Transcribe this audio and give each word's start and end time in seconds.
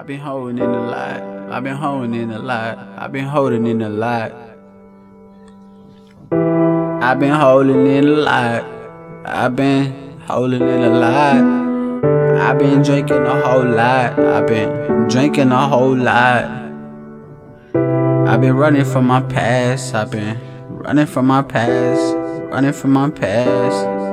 I've 0.00 0.06
been 0.06 0.20
holding 0.20 0.56
in 0.56 0.70
a 0.70 0.80
lot. 0.80 1.22
I've 1.52 1.62
been 1.62 1.76
holding 1.76 2.14
in 2.14 2.30
a 2.30 2.38
lot. 2.38 2.78
I've 2.96 3.12
been 3.12 3.26
holding 3.26 3.66
in 3.66 3.82
a 3.82 3.90
lot. 3.90 4.32
I've 7.02 7.20
been 7.20 7.34
holding 7.34 7.86
in 7.86 8.04
a 8.04 8.10
lot. 8.10 8.64
I've 9.26 9.54
been 9.54 10.18
holding 10.20 10.62
in 10.62 10.84
a 10.84 10.88
lot. 10.88 12.40
I've 12.40 12.58
been 12.58 12.80
drinking 12.80 13.26
a 13.26 13.40
whole 13.42 13.66
lot. 13.66 14.18
I've 14.18 14.46
been 14.46 15.06
drinking 15.08 15.52
a 15.52 15.68
whole 15.68 15.94
lot. 15.94 16.44
I've 18.26 18.40
been 18.40 18.56
running 18.56 18.86
from 18.86 19.06
my 19.06 19.20
past. 19.20 19.94
I've 19.94 20.10
been 20.10 20.38
running 20.70 21.04
from 21.04 21.26
my 21.26 21.42
past. 21.42 22.14
Running 22.50 22.72
from 22.72 22.94
my 22.94 23.10
past. 23.10 24.09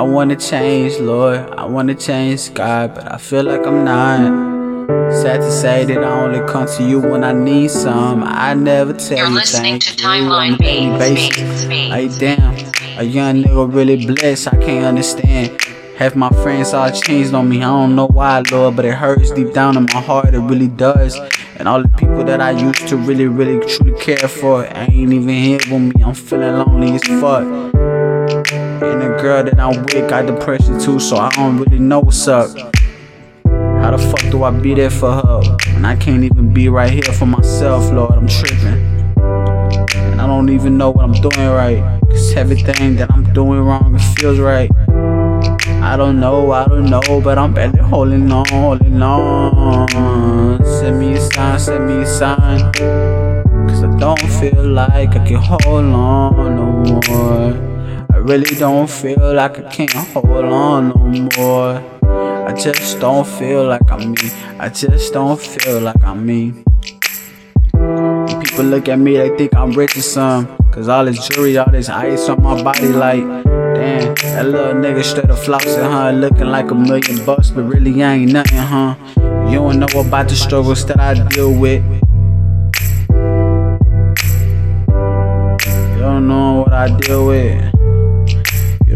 I 0.00 0.02
wanna 0.02 0.34
change, 0.34 0.98
Lord. 0.98 1.40
I 1.58 1.66
wanna 1.66 1.94
change, 1.94 2.54
God, 2.54 2.94
but 2.94 3.12
I 3.12 3.18
feel 3.18 3.44
like 3.44 3.66
I'm 3.66 3.84
not. 3.84 5.12
Sad 5.12 5.42
to 5.42 5.52
say 5.52 5.84
that 5.84 5.98
I 6.02 6.22
only 6.22 6.40
come 6.50 6.66
to 6.78 6.82
you 6.82 7.00
when 7.00 7.22
I 7.22 7.34
need 7.34 7.70
some. 7.70 8.22
I 8.24 8.54
never 8.54 8.94
tell 8.94 9.18
You're 9.18 9.28
you 9.28 9.34
listening 9.34 9.78
to 9.78 9.90
Timeline 9.96 10.56
Beats, 10.58 10.98
basis. 10.98 11.36
Beats, 11.36 11.64
Beats. 11.66 11.90
Like 11.90 12.18
damn, 12.18 12.98
a 12.98 13.02
young 13.02 13.42
nigga 13.42 13.74
really 13.74 14.06
blessed. 14.06 14.54
I 14.54 14.56
can't 14.56 14.86
understand. 14.86 15.60
Half 15.98 16.16
my 16.16 16.30
friends 16.30 16.72
all 16.72 16.90
changed 16.90 17.34
on 17.34 17.50
me. 17.50 17.58
I 17.58 17.64
don't 17.64 17.94
know 17.94 18.06
why, 18.06 18.42
Lord, 18.50 18.76
but 18.76 18.86
it 18.86 18.94
hurts 18.94 19.32
deep 19.32 19.52
down 19.52 19.76
in 19.76 19.82
my 19.92 20.00
heart. 20.00 20.32
It 20.32 20.38
really 20.38 20.68
does. 20.68 21.14
And 21.58 21.68
all 21.68 21.82
the 21.82 21.88
people 21.88 22.24
that 22.24 22.40
I 22.40 22.52
used 22.52 22.88
to 22.88 22.96
really, 22.96 23.26
really, 23.26 23.60
truly 23.66 24.00
care 24.00 24.16
for 24.16 24.64
I 24.64 24.86
ain't 24.86 25.12
even 25.12 25.28
here 25.28 25.58
with 25.70 25.94
me. 25.94 26.02
I'm 26.02 26.14
feeling 26.14 26.56
lonely 26.56 26.94
as 26.94 27.04
fuck. 27.20 28.69
And 28.82 29.02
the 29.02 29.18
girl 29.20 29.44
that 29.44 29.60
I'm 29.60 29.82
with 29.82 30.08
got 30.08 30.26
depression 30.26 30.80
too, 30.80 30.98
so 30.98 31.16
I 31.16 31.28
don't 31.30 31.58
really 31.58 31.78
know 31.78 32.00
what's 32.00 32.26
up. 32.26 32.48
How 33.44 33.90
the 33.90 33.98
fuck 33.98 34.30
do 34.30 34.42
I 34.42 34.50
be 34.50 34.72
there 34.74 34.88
for 34.88 35.12
her? 35.12 35.40
And 35.68 35.86
I 35.86 35.96
can't 35.96 36.24
even 36.24 36.54
be 36.54 36.70
right 36.70 36.90
here 36.90 37.12
for 37.12 37.26
myself, 37.26 37.92
Lord. 37.92 38.12
I'm 38.12 38.26
tripping. 38.26 38.82
And 39.20 40.20
I 40.20 40.26
don't 40.26 40.48
even 40.48 40.78
know 40.78 40.90
what 40.90 41.04
I'm 41.04 41.12
doing 41.12 41.48
right. 41.50 42.00
Cause 42.08 42.32
everything 42.32 42.96
that 42.96 43.12
I'm 43.12 43.30
doing 43.34 43.60
wrong, 43.60 43.94
it 43.94 44.00
feels 44.18 44.38
right. 44.38 44.70
I 45.82 45.96
don't 45.98 46.18
know, 46.18 46.50
I 46.52 46.66
don't 46.66 46.88
know, 46.88 47.20
but 47.20 47.36
I'm 47.36 47.52
barely 47.52 47.80
holding 47.80 48.32
on, 48.32 48.46
holding 48.48 49.02
on. 49.02 50.64
Send 50.64 51.00
me 51.00 51.14
a 51.14 51.20
sign, 51.20 51.58
send 51.58 51.86
me 51.86 52.02
a 52.02 52.06
sign. 52.06 52.72
Cause 53.68 53.84
I 53.84 53.98
don't 53.98 54.18
feel 54.40 54.68
like 54.68 55.10
I 55.10 55.24
can 55.26 55.34
hold 55.34 55.84
on 55.84 56.56
no 56.56 57.00
more. 57.08 57.69
I 58.20 58.22
really 58.22 58.54
don't 58.54 58.90
feel 58.90 59.32
like 59.32 59.58
I 59.58 59.62
can't 59.70 59.90
hold 60.12 60.44
on 60.44 60.90
no 60.90 61.28
more. 61.38 61.80
I 62.46 62.52
just 62.52 63.00
don't 63.00 63.26
feel 63.26 63.66
like 63.66 63.90
I'm 63.90 64.10
me. 64.10 64.30
I 64.58 64.68
just 64.68 65.14
don't 65.14 65.40
feel 65.40 65.80
like 65.80 66.04
I'm 66.04 66.26
me. 66.26 66.50
When 67.72 68.42
people 68.42 68.66
look 68.66 68.88
at 68.90 68.98
me, 68.98 69.16
they 69.16 69.34
think 69.38 69.54
I'm 69.54 69.72
rich 69.72 69.96
or 69.96 70.02
something. 70.02 70.54
Cause 70.70 70.86
all 70.86 71.06
this 71.06 71.28
jewelry, 71.28 71.56
all 71.56 71.72
this 71.72 71.88
ice 71.88 72.28
on 72.28 72.42
my 72.42 72.62
body, 72.62 72.88
like, 72.88 73.24
damn, 73.24 74.14
that 74.14 74.44
little 74.44 74.74
nigga 74.74 75.02
straight 75.02 75.30
up 75.30 75.38
flossing, 75.38 75.90
huh? 75.90 76.10
Looking 76.10 76.48
like 76.48 76.70
a 76.70 76.74
million 76.74 77.24
bucks, 77.24 77.48
but 77.48 77.62
really 77.62 78.02
I 78.02 78.16
ain't 78.16 78.32
nothing, 78.32 78.58
huh? 78.58 78.96
You 79.48 79.60
don't 79.60 79.78
know 79.78 79.98
about 79.98 80.28
the 80.28 80.36
struggles 80.36 80.84
that 80.84 81.00
I 81.00 81.14
deal 81.14 81.58
with. 81.58 81.82
You 85.94 86.00
don't 86.00 86.28
know 86.28 86.64
what 86.66 86.74
I 86.74 86.94
deal 86.98 87.26
with. 87.26 87.69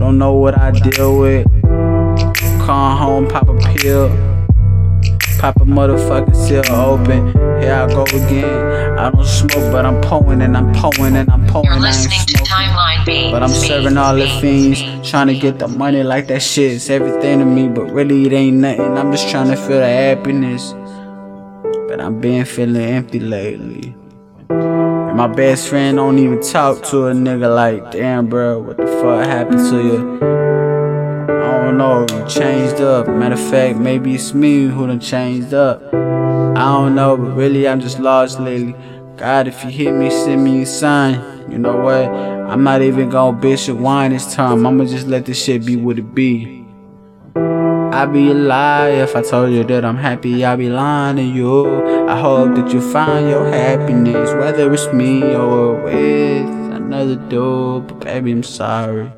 Don't 0.04 0.18
know 0.18 0.34
what 0.34 0.58
I 0.58 0.70
deal 0.70 1.18
with. 1.18 1.50
Come 2.60 2.98
home, 2.98 3.26
pop 3.26 3.48
a 3.48 3.56
pill. 3.72 4.10
Pop 5.38 5.56
a 5.56 5.64
motherfucking 5.64 6.36
seal 6.36 6.62
open. 6.76 7.28
Here 7.62 7.72
I 7.72 7.86
go 7.86 8.02
again. 8.02 8.98
I 8.98 9.10
don't 9.10 9.24
smoke, 9.24 9.72
but 9.72 9.86
I'm 9.86 10.02
pulling 10.02 10.42
and 10.42 10.58
I'm 10.58 10.74
pulling 10.74 11.16
and 11.16 11.30
I'm 11.30 11.46
pulling. 11.46 11.64
You're 11.64 11.72
I 11.72 11.76
ain't 11.76 11.84
listening 11.84 12.20
to 12.20 12.36
smoking. 12.36 12.46
Timeline 12.46 13.06
Beats. 13.06 13.32
But 13.32 13.42
I'm 13.44 13.48
serving 13.48 13.96
all 13.96 14.14
the 14.14 14.28
fiends, 14.42 15.08
trying 15.08 15.28
to 15.28 15.34
get 15.38 15.58
the 15.58 15.68
money 15.68 16.02
like 16.02 16.26
that 16.26 16.42
shit, 16.42 16.72
shit's 16.72 16.90
everything 16.90 17.38
to 17.38 17.46
me. 17.46 17.68
But 17.68 17.90
really, 17.90 18.26
it 18.26 18.34
ain't 18.34 18.58
nothing. 18.58 18.98
I'm 18.98 19.10
just 19.10 19.30
trying 19.30 19.48
to 19.48 19.56
feel 19.56 19.80
the 19.80 19.88
happiness. 19.88 20.74
But 21.88 22.02
I've 22.02 22.20
been 22.20 22.44
feeling 22.44 22.82
empty 22.82 23.20
lately. 23.20 23.94
And 25.14 25.20
my 25.20 25.28
best 25.28 25.68
friend 25.68 25.96
don't 25.96 26.18
even 26.18 26.42
talk 26.42 26.82
to 26.86 27.06
a 27.06 27.12
nigga 27.12 27.54
like, 27.54 27.92
damn, 27.92 28.26
bro, 28.26 28.58
what 28.58 28.76
the 28.76 28.84
fuck 28.84 29.24
happened 29.24 29.60
to 29.70 29.80
you? 29.80 30.16
I 31.30 31.62
don't 31.62 31.78
know, 31.78 32.00
you 32.00 32.28
changed 32.28 32.80
up. 32.80 33.06
Matter 33.06 33.34
of 33.34 33.40
fact, 33.48 33.78
maybe 33.78 34.16
it's 34.16 34.34
me 34.34 34.64
who 34.64 34.88
done 34.88 34.98
changed 34.98 35.54
up. 35.54 35.80
I 35.94 36.64
don't 36.64 36.96
know, 36.96 37.16
but 37.16 37.30
really, 37.36 37.68
I'm 37.68 37.80
just 37.80 38.00
lost 38.00 38.40
lately. 38.40 38.74
God, 39.16 39.46
if 39.46 39.62
you 39.62 39.70
hit 39.70 39.92
me, 39.92 40.10
send 40.10 40.42
me 40.42 40.62
a 40.62 40.66
sign. 40.66 41.14
You 41.48 41.58
know 41.58 41.76
what? 41.76 42.08
I'm 42.08 42.64
not 42.64 42.82
even 42.82 43.08
gonna 43.08 43.38
bitch 43.38 43.68
or 43.68 43.76
whine 43.76 44.10
this 44.10 44.34
time. 44.34 44.66
I'ma 44.66 44.84
just 44.84 45.06
let 45.06 45.26
this 45.26 45.40
shit 45.40 45.64
be 45.64 45.76
what 45.76 45.96
it 45.96 46.12
be. 46.12 46.63
I'd 47.94 48.12
be 48.12 48.32
a 48.32 48.34
lie 48.34 48.88
if 48.88 49.14
I 49.14 49.22
told 49.22 49.52
you 49.52 49.62
that 49.62 49.84
I'm 49.84 49.96
happy. 49.96 50.44
I'd 50.44 50.58
be 50.58 50.68
lying 50.68 51.14
to 51.16 51.22
you. 51.22 52.08
I 52.08 52.18
hope 52.18 52.56
that 52.56 52.72
you 52.72 52.80
find 52.80 53.30
your 53.30 53.46
happiness, 53.46 54.32
whether 54.34 54.74
it's 54.74 54.92
me 54.92 55.22
or 55.22 55.80
with 55.80 56.74
another 56.74 57.14
dude. 57.14 57.86
But 57.86 58.00
baby, 58.00 58.32
I'm 58.32 58.42
sorry. 58.42 59.12